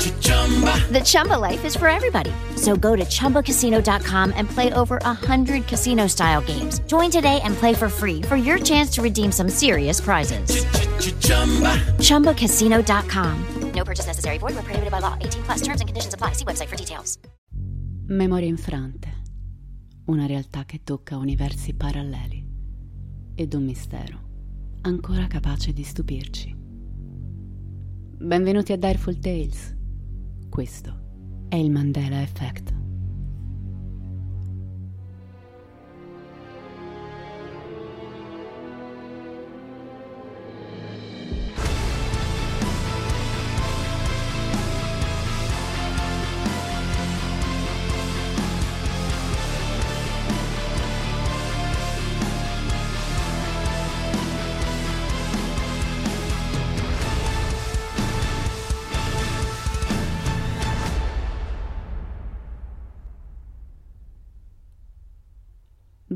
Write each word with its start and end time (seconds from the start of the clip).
The 0.00 1.02
Chumba 1.04 1.34
life 1.34 1.64
is 1.64 1.76
for 1.76 1.88
everybody. 1.88 2.32
So 2.56 2.74
go 2.74 2.96
to 2.96 3.04
ChumbaCasino.com 3.04 4.32
and 4.34 4.48
play 4.48 4.72
over 4.72 4.98
100 5.02 5.66
casino-style 5.66 6.42
games. 6.42 6.80
Join 6.86 7.10
today 7.10 7.40
and 7.44 7.54
play 7.54 7.74
for 7.74 7.88
free 7.88 8.22
for 8.22 8.36
your 8.36 8.58
chance 8.58 8.90
to 8.94 9.02
redeem 9.02 9.30
some 9.30 9.48
serious 9.48 10.00
prizes. 10.00 10.64
ChumbaCasino.com. 11.98 13.72
No 13.74 13.84
purchase 13.84 14.06
necessary. 14.06 14.38
Void 14.38 14.54
where 14.54 14.62
prohibited 14.62 14.90
by 14.90 15.00
law. 15.00 15.16
18 15.20 15.42
plus. 15.42 15.62
Terms 15.62 15.80
and 15.80 15.88
conditions 15.88 16.14
apply. 16.14 16.32
See 16.32 16.44
website 16.44 16.68
for 16.68 16.76
details. 16.76 17.18
Memorie 18.06 18.48
infrante. 18.48 19.08
Una 20.06 20.26
realtà 20.26 20.64
che 20.64 20.80
tocca 20.82 21.16
universi 21.16 21.74
paralleli. 21.74 22.44
Ed 23.34 23.54
un 23.54 23.64
mistero 23.64 24.28
ancora 24.82 25.26
capace 25.26 25.72
di 25.72 25.84
stupirci. 25.84 26.56
Benvenuti 28.18 28.72
a 28.72 28.76
Direful 28.76 29.18
Tales. 29.18 29.78
Questo 30.50 31.46
è 31.48 31.54
il 31.54 31.70
Mandela 31.70 32.22
Effect. 32.22 32.79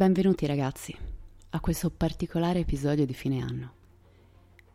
Benvenuti 0.04 0.44
ragazzi 0.44 0.94
a 1.48 1.60
questo 1.60 1.88
particolare 1.88 2.59
episodio 2.59 3.06
di 3.06 3.15
fine 3.15 3.41
anno. 3.41 3.72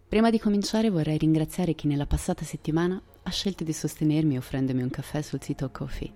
Prima 0.08 0.32
di 0.32 0.40
cominciare 0.40 0.90
vorrei 0.90 1.20
ringraziare 1.20 1.76
chi 1.76 1.86
nella 1.86 2.08
passata 2.08 2.44
settimana 2.44 3.00
ha 3.22 3.30
scelto 3.30 3.64
di 3.64 3.72
sostenermi 3.72 4.40
offrendomi 4.40 4.82
un 4.82 4.90
caffè 4.90 5.22
sul 5.22 5.40
sito 5.40 5.70
Coffee. 5.70 6.12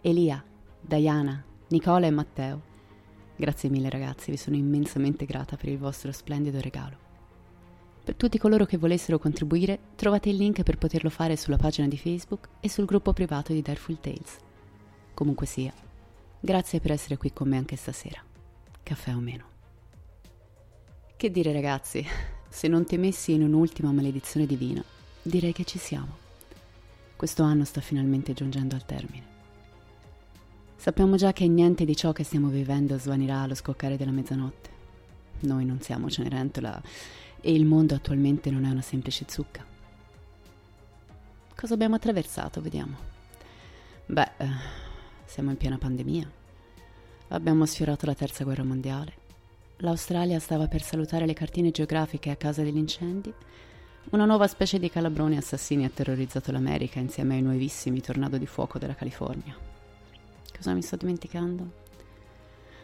Elia, 0.00 0.42
Diana, 0.80 1.44
Nicola 1.68 2.06
e 2.06 2.10
Matteo. 2.10 2.62
Grazie 3.36 3.68
mille 3.68 3.90
ragazzi, 3.90 4.30
vi 4.30 4.38
sono 4.38 4.56
immensamente 4.56 5.26
grata 5.26 5.56
per 5.56 5.68
il 5.68 5.76
vostro 5.76 6.10
splendido 6.10 6.58
regalo. 6.58 6.96
Per 8.02 8.14
tutti 8.14 8.38
coloro 8.38 8.64
che 8.64 8.78
volessero 8.78 9.18
contribuire, 9.18 9.78
trovate 9.94 10.30
il 10.30 10.36
link 10.36 10.62
per 10.62 10.78
poterlo 10.78 11.10
fare 11.10 11.36
sulla 11.36 11.58
pagina 11.58 11.86
di 11.86 11.98
Facebook 11.98 12.48
e 12.60 12.70
sul 12.70 12.86
gruppo 12.86 13.12
privato 13.12 13.52
di 13.52 13.60
Dareful 13.60 14.00
Tales. 14.00 14.38
Comunque 15.12 15.44
sia, 15.44 15.74
Grazie 16.46 16.78
per 16.78 16.92
essere 16.92 17.16
qui 17.16 17.32
con 17.32 17.48
me 17.48 17.56
anche 17.56 17.74
stasera. 17.74 18.22
Caffè 18.84 19.12
o 19.12 19.18
meno. 19.18 19.44
Che 21.16 21.28
dire 21.28 21.52
ragazzi, 21.52 22.06
se 22.48 22.68
non 22.68 22.86
temessi 22.86 23.32
in 23.32 23.42
un'ultima 23.42 23.90
maledizione 23.90 24.46
divina, 24.46 24.80
direi 25.22 25.52
che 25.52 25.64
ci 25.64 25.78
siamo. 25.78 26.16
Questo 27.16 27.42
anno 27.42 27.64
sta 27.64 27.80
finalmente 27.80 28.32
giungendo 28.32 28.76
al 28.76 28.86
termine. 28.86 29.24
Sappiamo 30.76 31.16
già 31.16 31.32
che 31.32 31.48
niente 31.48 31.84
di 31.84 31.96
ciò 31.96 32.12
che 32.12 32.22
stiamo 32.22 32.46
vivendo 32.46 32.96
svanirà 32.96 33.40
allo 33.40 33.56
scoccare 33.56 33.96
della 33.96 34.12
mezzanotte. 34.12 34.70
Noi 35.40 35.64
non 35.64 35.80
siamo 35.80 36.08
Cenerentola 36.08 36.80
e 37.40 37.52
il 37.52 37.64
mondo 37.64 37.96
attualmente 37.96 38.52
non 38.52 38.64
è 38.64 38.70
una 38.70 38.82
semplice 38.82 39.24
zucca. 39.26 39.66
Cosa 41.56 41.74
abbiamo 41.74 41.96
attraversato, 41.96 42.60
vediamo. 42.60 42.96
Beh, 44.06 44.30
eh, 44.36 44.85
siamo 45.26 45.50
in 45.50 45.56
piena 45.56 45.78
pandemia. 45.78 46.30
Abbiamo 47.28 47.66
sfiorato 47.66 48.06
la 48.06 48.14
terza 48.14 48.44
guerra 48.44 48.64
mondiale. 48.64 49.24
L'Australia 49.78 50.38
stava 50.38 50.68
per 50.68 50.82
salutare 50.82 51.26
le 51.26 51.34
cartine 51.34 51.70
geografiche 51.70 52.30
a 52.30 52.36
causa 52.36 52.62
degli 52.62 52.78
incendi. 52.78 53.32
Una 54.10 54.24
nuova 54.24 54.46
specie 54.46 54.78
di 54.78 54.88
calabroni 54.88 55.36
assassini 55.36 55.84
ha 55.84 55.90
terrorizzato 55.90 56.52
l'America 56.52 57.00
insieme 57.00 57.34
ai 57.34 57.42
nuovissimi 57.42 58.00
tornado 58.00 58.38
di 58.38 58.46
fuoco 58.46 58.78
della 58.78 58.94
California. 58.94 59.54
Cosa 60.54 60.72
mi 60.72 60.80
sto 60.80 60.96
dimenticando? 60.96 61.84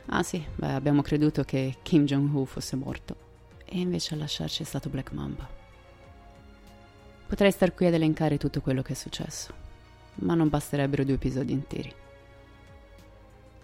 Ah 0.06 0.22
sì, 0.22 0.44
beh, 0.56 0.72
abbiamo 0.72 1.00
creduto 1.00 1.44
che 1.44 1.76
Kim 1.82 2.04
Jong-un 2.04 2.44
fosse 2.44 2.76
morto 2.76 3.16
e 3.64 3.78
invece 3.78 4.14
a 4.14 4.18
lasciarci 4.18 4.62
è 4.62 4.66
stato 4.66 4.90
Black 4.90 5.12
Mamba. 5.12 5.48
Potrei 7.26 7.52
star 7.52 7.72
qui 7.72 7.86
ad 7.86 7.94
elencare 7.94 8.36
tutto 8.36 8.60
quello 8.60 8.82
che 8.82 8.92
è 8.92 8.96
successo, 8.96 9.54
ma 10.16 10.34
non 10.34 10.50
basterebbero 10.50 11.04
due 11.04 11.14
episodi 11.14 11.52
interi. 11.52 11.94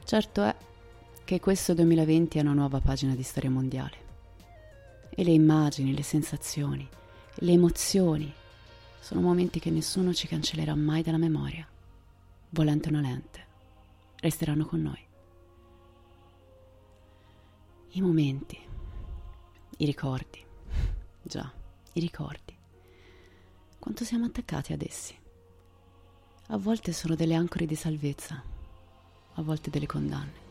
Certo 0.08 0.42
è 0.42 0.56
che 1.22 1.38
questo 1.38 1.74
2020 1.74 2.38
è 2.38 2.40
una 2.40 2.54
nuova 2.54 2.80
pagina 2.80 3.14
di 3.14 3.22
storia 3.22 3.50
mondiale. 3.50 3.96
E 5.10 5.22
le 5.22 5.32
immagini, 5.32 5.94
le 5.94 6.02
sensazioni, 6.02 6.88
le 7.34 7.52
emozioni 7.52 8.32
sono 9.00 9.20
momenti 9.20 9.60
che 9.60 9.68
nessuno 9.68 10.14
ci 10.14 10.26
cancellerà 10.26 10.74
mai 10.74 11.02
dalla 11.02 11.18
memoria. 11.18 11.68
Volente 12.48 12.88
o 12.88 12.92
nolente, 12.92 13.46
resteranno 14.20 14.64
con 14.64 14.80
noi. 14.80 15.06
I 17.90 18.00
momenti, 18.00 18.58
i 19.76 19.84
ricordi, 19.84 20.42
già, 21.20 21.52
i 21.92 22.00
ricordi. 22.00 22.56
Quanto 23.78 24.04
siamo 24.04 24.24
attaccati 24.24 24.72
ad 24.72 24.80
essi. 24.80 25.14
A 26.46 26.56
volte 26.56 26.94
sono 26.94 27.14
delle 27.14 27.34
ancore 27.34 27.66
di 27.66 27.74
salvezza, 27.74 28.56
a 29.38 29.42
volte 29.42 29.70
delle 29.70 29.86
condanne. 29.86 30.46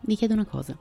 Vi 0.00 0.16
chiedo 0.16 0.34
una 0.34 0.44
cosa. 0.44 0.76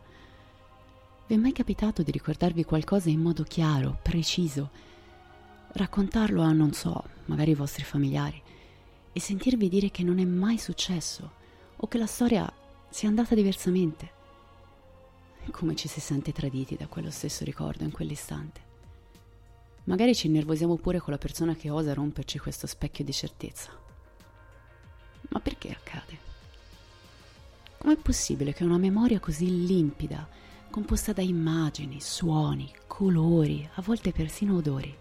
Vi 1.26 1.34
è 1.34 1.38
mai 1.38 1.54
capitato 1.54 2.04
di 2.04 2.12
ricordarvi 2.12 2.64
qualcosa 2.64 3.10
in 3.10 3.20
modo 3.20 3.44
chiaro, 3.44 3.98
preciso? 4.02 4.70
Raccontarlo 5.72 6.42
a, 6.42 6.52
non 6.52 6.74
so, 6.74 7.04
magari 7.26 7.52
i 7.52 7.56
vostri 7.56 7.84
familiari 7.84 8.42
e 9.12 9.20
sentirvi 9.20 9.70
dire 9.70 9.92
che 9.92 10.04
non 10.04 10.20
è 10.20 10.26
mai 10.26 10.58
successo 10.58 11.32
o 11.76 11.88
che 11.88 11.98
la 11.98 12.06
storia 12.06 12.52
sia 12.90 13.08
andata 13.08 13.34
diversamente. 13.34 14.12
Come 15.52 15.76
ci 15.76 15.88
si 15.88 16.00
sente 16.00 16.32
traditi 16.32 16.76
da 16.76 16.88
quello 16.88 17.10
stesso 17.10 17.44
ricordo 17.44 17.84
in 17.84 17.92
quell'istante. 17.92 18.62
Magari 19.86 20.16
ci 20.16 20.28
innervosiamo 20.28 20.78
pure 20.78 21.00
con 21.00 21.12
la 21.12 21.20
persona 21.20 21.56
che 21.56 21.70
osa 21.70 21.94
romperci 21.94 22.40
questo 22.40 22.68
specchio 22.68 23.04
di 23.04 23.12
certezza. 23.12 23.83
Ma 25.30 25.40
perché 25.40 25.72
accade? 25.72 26.18
Com'è 27.78 27.98
possibile 27.98 28.54
che 28.54 28.64
una 28.64 28.78
memoria 28.78 29.20
così 29.20 29.66
limpida, 29.66 30.28
composta 30.70 31.12
da 31.12 31.22
immagini, 31.22 32.00
suoni, 32.00 32.72
colori, 32.88 33.68
a 33.74 33.82
volte 33.82 34.12
persino 34.12 34.56
odori, 34.56 34.96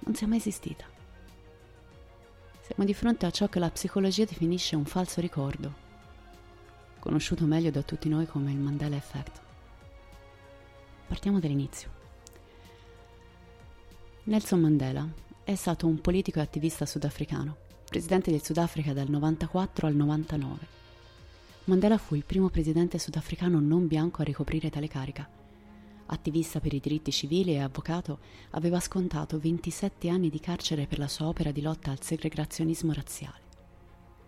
non 0.00 0.14
sia 0.14 0.26
mai 0.26 0.38
esistita? 0.38 0.84
Siamo 2.60 2.84
di 2.84 2.92
fronte 2.92 3.24
a 3.24 3.30
ciò 3.30 3.48
che 3.48 3.58
la 3.58 3.70
psicologia 3.70 4.24
definisce 4.24 4.76
un 4.76 4.84
falso 4.84 5.22
ricordo, 5.22 5.72
conosciuto 6.98 7.46
meglio 7.46 7.70
da 7.70 7.82
tutti 7.82 8.10
noi 8.10 8.26
come 8.26 8.50
il 8.50 8.58
Mandela 8.58 8.96
Effect. 8.96 9.40
Partiamo 11.06 11.40
dall'inizio. 11.40 11.88
Nelson 14.24 14.60
Mandela 14.60 15.08
è 15.42 15.54
stato 15.54 15.86
un 15.86 16.02
politico 16.02 16.40
e 16.40 16.42
attivista 16.42 16.84
sudafricano, 16.84 17.56
presidente 17.88 18.30
del 18.30 18.42
Sudafrica 18.42 18.92
dal 18.92 19.08
94 19.08 19.86
al 19.86 19.94
99 19.94 20.76
Mandela 21.68 21.98
fu 21.98 22.14
il 22.14 22.24
primo 22.24 22.48
presidente 22.48 22.98
sudafricano 22.98 23.60
non 23.60 23.86
bianco 23.86 24.22
a 24.22 24.24
ricoprire 24.24 24.70
tale 24.70 24.88
carica. 24.88 25.28
Attivista 26.06 26.60
per 26.60 26.72
i 26.72 26.80
diritti 26.80 27.12
civili 27.12 27.52
e 27.52 27.58
avvocato, 27.58 28.20
aveva 28.52 28.80
scontato 28.80 29.38
27 29.38 30.08
anni 30.08 30.30
di 30.30 30.40
carcere 30.40 30.86
per 30.86 30.98
la 30.98 31.08
sua 31.08 31.26
opera 31.26 31.50
di 31.50 31.60
lotta 31.60 31.90
al 31.90 32.02
segregazionismo 32.02 32.94
razziale. 32.94 33.42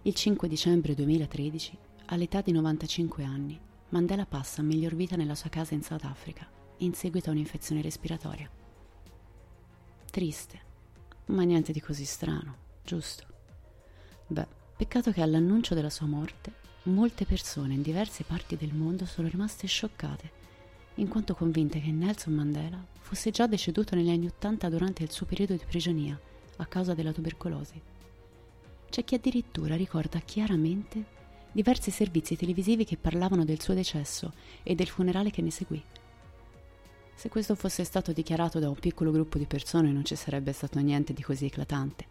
Il 0.02 0.14
5 0.14 0.48
dicembre 0.48 0.94
2013, 0.94 1.78
all'età 2.06 2.42
di 2.42 2.52
95 2.52 3.24
anni, 3.24 3.58
Mandela 3.88 4.26
passa 4.26 4.60
a 4.60 4.64
miglior 4.64 4.94
vita 4.94 5.16
nella 5.16 5.34
sua 5.34 5.48
casa 5.48 5.72
in 5.72 5.82
South 5.82 6.04
Africa, 6.04 6.46
in 6.78 6.92
seguito 6.92 7.30
a 7.30 7.32
un'infezione 7.32 7.80
respiratoria. 7.80 8.50
Triste, 10.10 10.60
ma 11.26 11.42
niente 11.44 11.72
di 11.72 11.80
così 11.80 12.04
strano, 12.04 12.54
giusto? 12.84 13.29
Beh, 14.30 14.46
peccato 14.76 15.10
che 15.10 15.22
all'annuncio 15.22 15.74
della 15.74 15.90
sua 15.90 16.06
morte 16.06 16.52
molte 16.84 17.24
persone 17.24 17.74
in 17.74 17.82
diverse 17.82 18.22
parti 18.22 18.56
del 18.56 18.72
mondo 18.72 19.04
sono 19.04 19.26
rimaste 19.26 19.66
scioccate, 19.66 20.30
in 20.94 21.08
quanto 21.08 21.34
convinte 21.34 21.80
che 21.80 21.90
Nelson 21.90 22.34
Mandela 22.34 22.80
fosse 23.00 23.32
già 23.32 23.48
deceduto 23.48 23.96
negli 23.96 24.08
anni 24.08 24.26
Ottanta 24.26 24.68
durante 24.68 25.02
il 25.02 25.10
suo 25.10 25.26
periodo 25.26 25.54
di 25.54 25.64
prigionia 25.66 26.16
a 26.58 26.66
causa 26.66 26.94
della 26.94 27.10
tubercolosi. 27.10 27.82
C'è 28.88 29.02
chi 29.02 29.16
addirittura 29.16 29.74
ricorda 29.74 30.20
chiaramente 30.20 31.04
diversi 31.50 31.90
servizi 31.90 32.36
televisivi 32.36 32.84
che 32.84 32.96
parlavano 32.96 33.44
del 33.44 33.60
suo 33.60 33.74
decesso 33.74 34.32
e 34.62 34.76
del 34.76 34.86
funerale 34.86 35.32
che 35.32 35.42
ne 35.42 35.50
seguì. 35.50 35.82
Se 37.16 37.28
questo 37.28 37.56
fosse 37.56 37.82
stato 37.82 38.12
dichiarato 38.12 38.60
da 38.60 38.68
un 38.68 38.78
piccolo 38.78 39.10
gruppo 39.10 39.38
di 39.38 39.46
persone 39.46 39.90
non 39.90 40.04
ci 40.04 40.14
sarebbe 40.14 40.52
stato 40.52 40.78
niente 40.78 41.12
di 41.12 41.22
così 41.22 41.46
eclatante, 41.46 42.09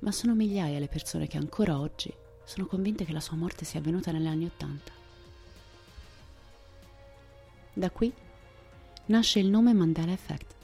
ma 0.00 0.12
sono 0.12 0.34
migliaia 0.34 0.78
le 0.78 0.88
persone 0.88 1.26
che 1.26 1.36
ancora 1.36 1.78
oggi 1.78 2.12
sono 2.44 2.66
convinte 2.66 3.04
che 3.04 3.12
la 3.12 3.20
sua 3.20 3.36
morte 3.36 3.64
sia 3.64 3.80
avvenuta 3.80 4.12
negli 4.12 4.26
anni 4.26 4.44
Ottanta. 4.44 4.92
Da 7.72 7.90
qui 7.90 8.12
nasce 9.06 9.38
il 9.38 9.48
nome 9.48 9.72
Mandela 9.72 10.12
Effect, 10.12 10.54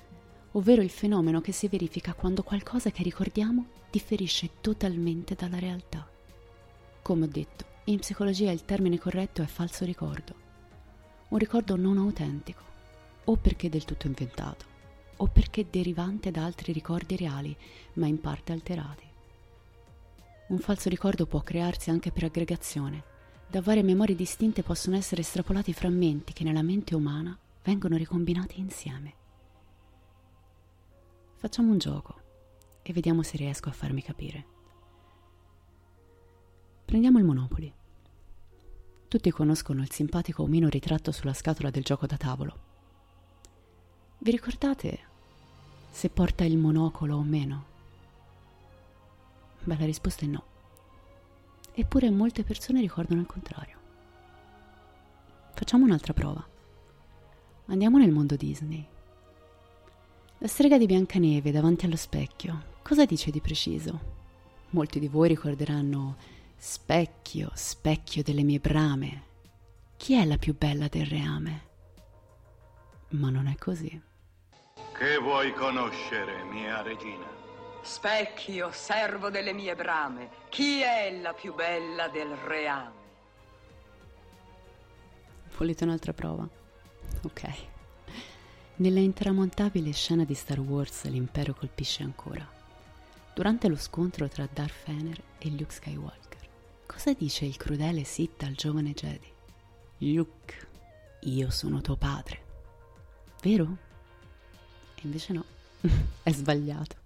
ovvero 0.53 0.83
il 0.83 0.91
fenomeno 0.91 1.41
che 1.41 1.53
si 1.53 1.69
verifica 1.69 2.15
quando 2.15 2.43
qualcosa 2.43 2.91
che 2.91 3.03
ricordiamo 3.03 3.67
differisce 3.91 4.51
totalmente 4.61 5.35
dalla 5.35 5.59
realtà. 5.59 6.09
Come 7.03 7.25
ho 7.25 7.29
detto, 7.29 7.65
in 7.85 7.99
psicologia 7.99 8.51
il 8.51 8.65
termine 8.65 8.99
corretto 8.99 9.43
è 9.43 9.47
falso 9.47 9.85
ricordo, 9.85 10.35
un 11.29 11.39
ricordo 11.39 11.77
non 11.77 11.99
autentico, 11.99 12.63
o 13.25 13.37
perché 13.37 13.69
del 13.69 13.85
tutto 13.85 14.07
inventato, 14.07 14.65
o 15.17 15.27
perché 15.27 15.67
derivante 15.69 16.31
da 16.31 16.45
altri 16.45 16.73
ricordi 16.73 17.17
reali, 17.17 17.57
ma 17.95 18.07
in 18.07 18.21
parte 18.21 18.53
alterati. 18.53 19.10
Un 20.51 20.59
falso 20.59 20.89
ricordo 20.89 21.27
può 21.27 21.43
crearsi 21.43 21.91
anche 21.91 22.11
per 22.11 22.25
aggregazione. 22.25 23.05
Da 23.47 23.61
varie 23.61 23.85
memorie 23.85 24.17
distinte 24.17 24.65
possono 24.65 24.97
essere 24.97 25.21
estrapolati 25.21 25.73
frammenti 25.73 26.33
che 26.33 26.43
nella 26.43 26.63
mente 26.63 26.97
umana 26.97 27.39
vengono 27.63 27.97
ricombinati 27.97 28.59
insieme. 28.59 29.15
Facciamo 31.37 31.71
un 31.71 31.79
gioco 31.79 32.21
e 32.83 32.93
vediamo 32.93 33.23
se 33.23 33.37
riesco 33.37 33.69
a 33.69 33.73
farmi 33.73 34.03
capire. 34.03 34.45
Prendiamo 36.85 37.19
il 37.19 37.25
Monopoli. 37.25 37.73
Tutti 39.07 39.31
conoscono 39.31 39.83
il 39.83 39.93
simpatico 39.93 40.43
omino 40.43 40.69
ritratto 40.69 41.13
sulla 41.13 41.33
scatola 41.33 41.71
del 41.71 41.85
gioco 41.85 42.07
da 42.07 42.17
tavolo. 42.17 42.59
Vi 44.19 44.31
ricordate 44.33 44.99
se 45.93 46.09
porta 46.09 46.43
il 46.43 46.59
monocolo 46.59 47.15
o 47.15 47.23
meno? 47.23 47.70
Beh, 49.65 49.79
la 49.79 49.85
risposta 49.85 50.25
è 50.25 50.29
no. 50.29 50.45
Eppure 51.73 52.11
molte 52.11 52.43
persone 52.43 52.81
ricordano 52.81 53.21
il 53.21 53.27
contrario. 53.27 53.79
Facciamo 55.55 55.85
un'altra 55.85 56.13
prova. 56.13 56.47
Andiamo 57.67 57.99
nel 57.99 58.11
mondo 58.11 58.37
Disney. 58.37 58.87
La 60.39 60.49
strega 60.49 60.79
di 60.79 60.87
Biancaneve 60.87 61.51
davanti 61.51 61.85
allo 61.85 61.97
specchio, 61.97 62.63
cosa 62.83 63.05
dice 63.05 63.31
di 63.31 63.41
preciso? 63.41 64.19
Molti 64.71 64.99
di 64.99 65.09
voi 65.09 65.29
ricorderanno 65.29 66.17
Specchio, 66.63 67.51
specchio 67.55 68.23
delle 68.23 68.43
mie 68.43 68.59
brame. 68.59 69.23
Chi 69.97 70.13
è 70.13 70.27
la 70.27 70.37
più 70.37 70.55
bella 70.55 70.89
del 70.89 71.07
reame? 71.07 71.69
Ma 73.13 73.31
non 73.31 73.47
è 73.47 73.57
così. 73.57 73.99
Che 74.93 75.17
vuoi 75.17 75.55
conoscere, 75.55 76.45
mia 76.45 76.83
regina? 76.83 77.25
Specchio, 77.83 78.71
servo 78.73 79.31
delle 79.31 79.53
mie 79.53 79.75
brame, 79.75 80.29
chi 80.51 80.81
è 80.81 81.19
la 81.21 81.33
più 81.33 81.55
bella 81.55 82.09
del 82.09 82.29
reame? 82.37 82.99
Volete 85.57 85.85
un'altra 85.85 86.13
prova? 86.13 86.49
Ok. 87.23 87.43
Nella 88.77 89.01
intramontabile 89.01 89.93
scena 89.93 90.25
di 90.25 90.35
Star 90.35 90.61
Wars 90.61 91.05
l'impero 91.05 91.55
colpisce 91.55 92.03
ancora. 92.03 92.47
Durante 93.35 93.69
lo 93.69 93.77
scontro 93.77 94.29
tra 94.29 94.49
Darth 94.51 94.73
Fener 94.73 95.21
e 95.39 95.51
Luke 95.51 95.73
Skywalker, 95.73 96.49
cosa 96.87 97.13
dice 97.15 97.45
il 97.45 97.57
crudele 97.57 98.05
Sith 98.05 98.43
al 98.43 98.55
giovane 98.55 98.93
Jedi? 98.93 99.33
Luke, 99.99 100.69
io 101.21 101.51
sono 101.51 101.81
tuo 101.81 101.97
padre. 101.97 102.43
Vero? 103.43 103.77
E 104.95 105.01
invece 105.03 105.33
no, 105.33 105.45
è 106.23 106.31
sbagliato. 106.31 107.00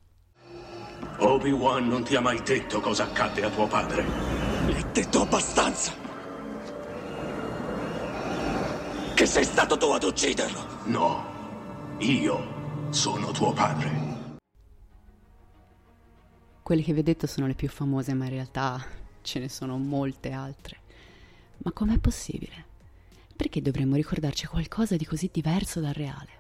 Obi-Wan 1.19 1.87
non 1.87 2.03
ti 2.03 2.17
ha 2.17 2.21
mai 2.21 2.43
detto 2.43 2.81
cosa 2.81 3.05
accadde 3.05 3.45
a 3.45 3.51
tuo 3.51 3.67
padre. 3.67 4.03
Mi 4.67 4.75
hai 4.75 4.85
detto 4.93 5.23
abbastanza. 5.23 5.93
Che 9.15 9.27
sei 9.27 9.45
stato 9.45 9.77
tu 9.77 9.87
ad 9.87 10.03
ucciderlo. 10.03 10.67
No, 10.85 11.25
io 11.99 12.89
sono 12.91 13.31
tuo 13.31 13.53
padre. 13.53 14.13
Quelle 16.63 16.83
che 16.83 16.93
vi 16.93 17.01
ho 17.01 17.05
detto 17.05 17.27
sono 17.27 17.47
le 17.47 17.55
più 17.55 17.69
famose, 17.69 18.13
ma 18.15 18.25
in 18.25 18.31
realtà 18.31 18.85
ce 19.23 19.39
ne 19.39 19.49
sono 19.49 19.79
molte 19.79 20.33
altre. 20.33 20.79
Ma 21.59 21.73
com'è 21.73 21.99
possibile? 21.99 22.73
Perché 23.37 23.63
dovremmo 23.63 23.95
ricordarci 23.95 24.47
qualcosa 24.47 24.97
di 24.97 25.05
così 25.05 25.31
diverso 25.33 25.81
dal 25.81 25.95
reale? 25.95 26.31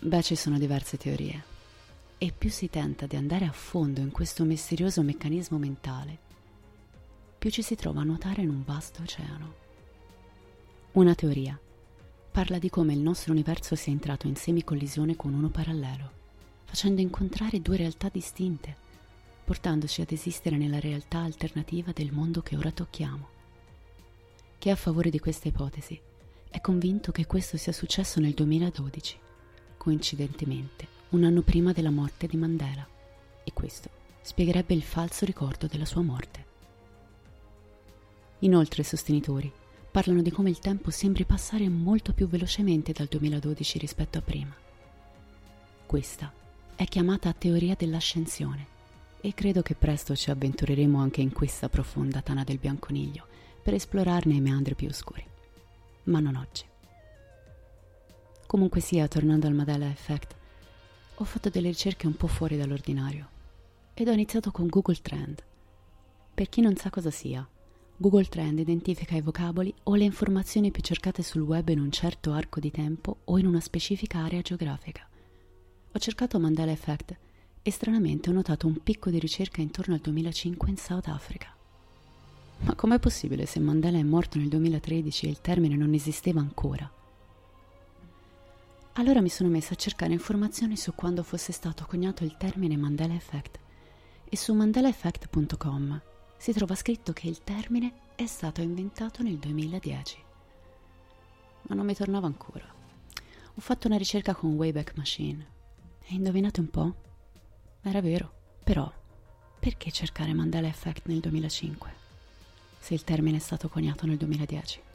Beh, 0.00 0.22
ci 0.22 0.34
sono 0.34 0.58
diverse 0.58 0.96
teorie 0.96 1.54
e 2.18 2.32
più 2.36 2.48
si 2.48 2.70
tenta 2.70 3.06
di 3.06 3.16
andare 3.16 3.44
a 3.44 3.52
fondo 3.52 4.00
in 4.00 4.10
questo 4.10 4.44
misterioso 4.44 5.02
meccanismo 5.02 5.58
mentale, 5.58 6.18
più 7.36 7.50
ci 7.50 7.60
si 7.60 7.74
trova 7.74 8.00
a 8.00 8.04
nuotare 8.04 8.40
in 8.40 8.48
un 8.48 8.64
vasto 8.64 9.02
oceano. 9.02 9.54
Una 10.92 11.14
teoria 11.14 11.58
parla 12.30 12.58
di 12.58 12.70
come 12.70 12.94
il 12.94 13.00
nostro 13.00 13.32
universo 13.32 13.74
sia 13.74 13.92
entrato 13.92 14.26
in 14.26 14.34
semicollisione 14.34 15.14
con 15.14 15.34
uno 15.34 15.50
parallelo, 15.50 16.10
facendo 16.64 17.02
incontrare 17.02 17.60
due 17.60 17.76
realtà 17.76 18.08
distinte, 18.10 18.74
portandoci 19.44 20.00
ad 20.00 20.10
esistere 20.10 20.56
nella 20.56 20.80
realtà 20.80 21.18
alternativa 21.18 21.92
del 21.92 22.12
mondo 22.12 22.40
che 22.40 22.56
ora 22.56 22.70
tocchiamo. 22.70 23.28
Chi 24.58 24.68
è 24.70 24.72
a 24.72 24.76
favore 24.76 25.10
di 25.10 25.18
questa 25.18 25.48
ipotesi 25.48 26.00
è 26.48 26.60
convinto 26.62 27.12
che 27.12 27.26
questo 27.26 27.58
sia 27.58 27.72
successo 27.72 28.20
nel 28.20 28.32
2012, 28.32 29.18
coincidentemente 29.76 30.95
un 31.10 31.24
anno 31.24 31.42
prima 31.42 31.72
della 31.72 31.90
morte 31.90 32.26
di 32.26 32.36
Mandela 32.36 32.86
e 33.44 33.52
questo 33.52 33.88
spiegherebbe 34.22 34.74
il 34.74 34.82
falso 34.82 35.24
ricordo 35.24 35.66
della 35.66 35.84
sua 35.84 36.02
morte. 36.02 36.44
Inoltre 38.40 38.82
i 38.82 38.84
sostenitori 38.84 39.50
parlano 39.90 40.20
di 40.20 40.30
come 40.30 40.50
il 40.50 40.58
tempo 40.58 40.90
sembri 40.90 41.24
passare 41.24 41.68
molto 41.68 42.12
più 42.12 42.26
velocemente 42.26 42.92
dal 42.92 43.06
2012 43.06 43.78
rispetto 43.78 44.18
a 44.18 44.22
prima. 44.22 44.54
Questa 45.86 46.32
è 46.74 46.84
chiamata 46.84 47.32
teoria 47.32 47.74
dell'ascensione 47.76 48.66
e 49.20 49.32
credo 49.32 49.62
che 49.62 49.74
presto 49.74 50.14
ci 50.14 50.30
avventureremo 50.30 50.98
anche 51.00 51.20
in 51.20 51.32
questa 51.32 51.68
profonda 51.68 52.20
tana 52.20 52.44
del 52.44 52.58
bianconiglio 52.58 53.26
per 53.62 53.74
esplorarne 53.74 54.34
i 54.34 54.40
meandri 54.40 54.74
più 54.74 54.88
oscuri. 54.88 55.24
Ma 56.04 56.20
non 56.20 56.36
oggi. 56.36 56.64
Comunque 58.46 58.80
sia, 58.80 59.08
tornando 59.08 59.46
al 59.46 59.54
Mandela 59.54 59.88
Effect, 59.88 60.36
ho 61.18 61.24
fatto 61.24 61.48
delle 61.48 61.68
ricerche 61.68 62.06
un 62.06 62.14
po' 62.14 62.26
fuori 62.26 62.58
dall'ordinario 62.58 63.28
ed 63.94 64.08
ho 64.08 64.12
iniziato 64.12 64.50
con 64.50 64.66
Google 64.66 64.98
Trend. 65.00 65.42
Per 66.34 66.48
chi 66.50 66.60
non 66.60 66.76
sa 66.76 66.90
cosa 66.90 67.10
sia, 67.10 67.46
Google 67.96 68.26
Trend 68.26 68.58
identifica 68.58 69.16
i 69.16 69.22
vocaboli 69.22 69.72
o 69.84 69.94
le 69.94 70.04
informazioni 70.04 70.70
più 70.70 70.82
cercate 70.82 71.22
sul 71.22 71.40
web 71.40 71.70
in 71.70 71.80
un 71.80 71.90
certo 71.90 72.32
arco 72.32 72.60
di 72.60 72.70
tempo 72.70 73.20
o 73.24 73.38
in 73.38 73.46
una 73.46 73.60
specifica 73.60 74.18
area 74.18 74.42
geografica. 74.42 75.08
Ho 75.92 75.98
cercato 75.98 76.38
Mandela 76.38 76.72
Effect 76.72 77.16
e 77.62 77.70
stranamente 77.70 78.28
ho 78.28 78.34
notato 78.34 78.66
un 78.66 78.82
picco 78.82 79.08
di 79.08 79.18
ricerca 79.18 79.62
intorno 79.62 79.94
al 79.94 80.00
2005 80.00 80.68
in 80.68 80.76
South 80.76 81.08
Africa. 81.08 81.56
Ma 82.58 82.74
com'è 82.74 82.98
possibile 82.98 83.46
se 83.46 83.58
Mandela 83.58 83.96
è 83.96 84.02
morto 84.02 84.36
nel 84.36 84.48
2013 84.48 85.26
e 85.26 85.30
il 85.30 85.40
termine 85.40 85.76
non 85.76 85.94
esisteva 85.94 86.40
ancora? 86.40 86.95
Allora 88.98 89.20
mi 89.20 89.28
sono 89.28 89.50
messa 89.50 89.74
a 89.74 89.76
cercare 89.76 90.14
informazioni 90.14 90.74
su 90.74 90.94
quando 90.94 91.22
fosse 91.22 91.52
stato 91.52 91.84
coniato 91.84 92.24
il 92.24 92.38
termine 92.38 92.78
Mandela 92.78 93.12
Effect 93.12 93.58
e 94.26 94.36
su 94.38 94.54
mandelaeffect.com 94.54 96.00
si 96.38 96.52
trova 96.52 96.74
scritto 96.74 97.12
che 97.12 97.28
il 97.28 97.44
termine 97.44 97.92
è 98.14 98.24
stato 98.24 98.62
inventato 98.62 99.22
nel 99.22 99.36
2010. 99.36 100.24
Ma 101.62 101.74
non 101.74 101.84
mi 101.84 101.94
tornava 101.94 102.26
ancora. 102.26 102.64
Ho 102.64 103.60
fatto 103.60 103.86
una 103.86 103.98
ricerca 103.98 104.34
con 104.34 104.54
Wayback 104.54 104.96
Machine 104.96 105.46
e 106.02 106.14
indovinate 106.14 106.60
un 106.60 106.70
po'? 106.70 106.94
Era 107.82 108.00
vero. 108.00 108.32
Però, 108.64 108.90
perché 109.58 109.92
cercare 109.92 110.32
Mandela 110.32 110.68
Effect 110.68 111.06
nel 111.08 111.20
2005? 111.20 111.92
Se 112.78 112.94
il 112.94 113.04
termine 113.04 113.36
è 113.36 113.40
stato 113.40 113.68
coniato 113.68 114.06
nel 114.06 114.16
2010. 114.16 114.85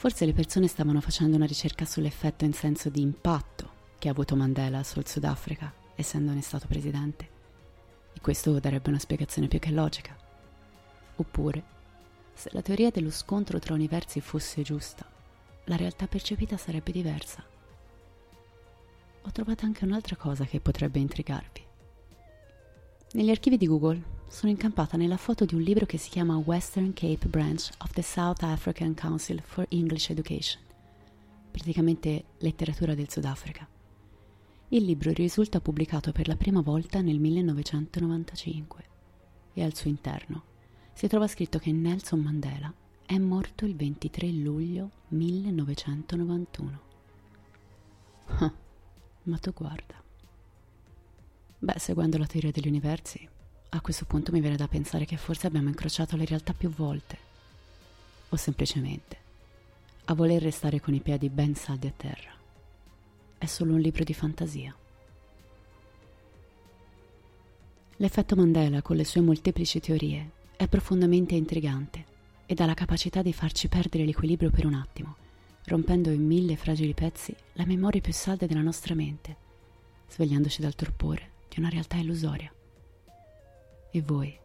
Forse 0.00 0.24
le 0.24 0.32
persone 0.32 0.66
stavano 0.66 1.02
facendo 1.02 1.36
una 1.36 1.44
ricerca 1.44 1.84
sull'effetto 1.84 2.46
in 2.46 2.54
senso 2.54 2.88
di 2.88 3.02
impatto 3.02 3.70
che 3.98 4.08
ha 4.08 4.12
avuto 4.12 4.34
Mandela 4.34 4.82
sul 4.82 5.06
Sudafrica, 5.06 5.70
essendone 5.94 6.40
stato 6.40 6.66
presidente. 6.66 7.28
E 8.14 8.20
questo 8.22 8.58
darebbe 8.58 8.88
una 8.88 8.98
spiegazione 8.98 9.46
più 9.46 9.58
che 9.58 9.70
logica. 9.70 10.16
Oppure, 11.16 11.62
se 12.32 12.48
la 12.52 12.62
teoria 12.62 12.90
dello 12.90 13.10
scontro 13.10 13.58
tra 13.58 13.74
universi 13.74 14.22
fosse 14.22 14.62
giusta, 14.62 15.06
la 15.64 15.76
realtà 15.76 16.06
percepita 16.06 16.56
sarebbe 16.56 16.92
diversa. 16.92 17.44
Ho 19.20 19.30
trovato 19.32 19.66
anche 19.66 19.84
un'altra 19.84 20.16
cosa 20.16 20.46
che 20.46 20.60
potrebbe 20.60 20.98
intrigarvi. 20.98 21.62
Negli 23.12 23.28
archivi 23.28 23.58
di 23.58 23.66
Google 23.66 24.02
sono 24.30 24.52
incampata 24.52 24.96
nella 24.96 25.16
foto 25.16 25.44
di 25.44 25.56
un 25.56 25.60
libro 25.60 25.86
che 25.86 25.98
si 25.98 26.08
chiama 26.08 26.36
Western 26.36 26.92
Cape 26.92 27.26
Branch 27.26 27.68
of 27.78 27.90
the 27.92 28.00
South 28.00 28.44
African 28.44 28.94
Council 28.94 29.42
for 29.42 29.66
English 29.70 30.08
Education, 30.08 30.62
praticamente 31.50 32.26
letteratura 32.38 32.94
del 32.94 33.10
Sudafrica. 33.10 33.68
Il 34.68 34.84
libro 34.84 35.10
risulta 35.10 35.60
pubblicato 35.60 36.12
per 36.12 36.28
la 36.28 36.36
prima 36.36 36.60
volta 36.60 37.00
nel 37.00 37.18
1995 37.18 38.84
e 39.52 39.64
al 39.64 39.74
suo 39.74 39.90
interno 39.90 40.44
si 40.92 41.08
trova 41.08 41.26
scritto 41.26 41.58
che 41.58 41.72
Nelson 41.72 42.20
Mandela 42.20 42.72
è 43.04 43.18
morto 43.18 43.64
il 43.64 43.74
23 43.74 44.30
luglio 44.30 44.90
1991. 45.08 46.80
Ah, 48.26 48.54
ma 49.24 49.38
tu 49.38 49.52
guarda. 49.52 50.00
Beh, 51.58 51.78
seguendo 51.80 52.16
la 52.16 52.26
teoria 52.26 52.52
degli 52.52 52.68
universi, 52.68 53.28
a 53.70 53.80
questo 53.80 54.04
punto 54.04 54.32
mi 54.32 54.40
viene 54.40 54.56
da 54.56 54.68
pensare 54.68 55.04
che 55.04 55.16
forse 55.16 55.46
abbiamo 55.46 55.68
incrociato 55.68 56.16
le 56.16 56.24
realtà 56.24 56.52
più 56.52 56.70
volte. 56.70 57.28
O 58.30 58.36
semplicemente 58.36 59.28
a 60.10 60.14
voler 60.14 60.42
restare 60.42 60.80
con 60.80 60.92
i 60.92 61.00
piedi 61.00 61.28
ben 61.28 61.54
saldi 61.54 61.86
a 61.86 61.92
terra. 61.96 62.32
È 63.38 63.46
solo 63.46 63.74
un 63.74 63.80
libro 63.80 64.02
di 64.02 64.12
fantasia. 64.12 64.74
L'effetto 67.96 68.34
Mandela, 68.34 68.82
con 68.82 68.96
le 68.96 69.04
sue 69.04 69.20
molteplici 69.20 69.78
teorie, 69.78 70.30
è 70.56 70.66
profondamente 70.66 71.36
intrigante 71.36 72.04
ed 72.46 72.58
ha 72.58 72.66
la 72.66 72.74
capacità 72.74 73.22
di 73.22 73.32
farci 73.32 73.68
perdere 73.68 74.04
l'equilibrio 74.04 74.50
per 74.50 74.66
un 74.66 74.74
attimo, 74.74 75.14
rompendo 75.66 76.10
in 76.10 76.26
mille 76.26 76.56
fragili 76.56 76.92
pezzi 76.92 77.32
la 77.52 77.64
memoria 77.64 78.00
più 78.00 78.12
salda 78.12 78.46
della 78.46 78.62
nostra 78.62 78.96
mente, 78.96 79.36
svegliandoci 80.08 80.60
dal 80.60 80.74
torpore 80.74 81.30
di 81.48 81.60
una 81.60 81.68
realtà 81.68 81.98
illusoria. 81.98 82.52
E 83.92 84.02
voi, 84.02 84.38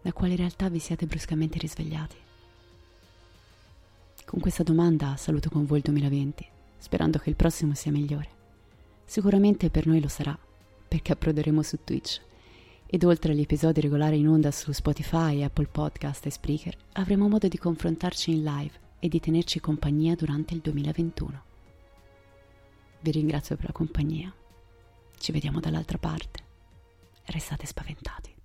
da 0.00 0.10
quale 0.14 0.36
realtà 0.36 0.70
vi 0.70 0.78
siete 0.78 1.04
bruscamente 1.04 1.58
risvegliati? 1.58 2.16
Con 4.24 4.40
questa 4.40 4.62
domanda 4.62 5.16
saluto 5.16 5.50
con 5.50 5.66
voi 5.66 5.78
il 5.78 5.84
2020, 5.84 6.46
sperando 6.78 7.18
che 7.18 7.28
il 7.28 7.36
prossimo 7.36 7.74
sia 7.74 7.92
migliore. 7.92 8.28
Sicuramente 9.04 9.68
per 9.68 9.86
noi 9.86 10.00
lo 10.00 10.08
sarà, 10.08 10.38
perché 10.88 11.12
approderemo 11.12 11.62
su 11.62 11.80
Twitch. 11.84 12.22
Ed 12.86 13.04
oltre 13.04 13.32
agli 13.32 13.42
episodi 13.42 13.82
regolari 13.82 14.18
in 14.18 14.28
onda 14.28 14.50
su 14.50 14.72
Spotify, 14.72 15.42
Apple 15.42 15.66
Podcast 15.66 16.24
e 16.24 16.30
Spreaker, 16.30 16.74
avremo 16.92 17.28
modo 17.28 17.48
di 17.48 17.58
confrontarci 17.58 18.30
in 18.30 18.42
live 18.42 18.78
e 18.98 19.08
di 19.08 19.20
tenerci 19.20 19.60
compagnia 19.60 20.14
durante 20.14 20.54
il 20.54 20.60
2021. 20.60 21.42
Vi 23.00 23.10
ringrazio 23.10 23.56
per 23.56 23.66
la 23.66 23.72
compagnia. 23.72 24.32
Ci 25.18 25.32
vediamo 25.32 25.60
dall'altra 25.60 25.98
parte. 25.98 26.44
Restate 27.24 27.66
spaventati. 27.66 28.38